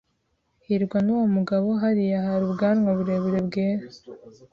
[0.65, 3.85] hirwa nuwo mugabo hariya hari ubwanwa burebure bwera.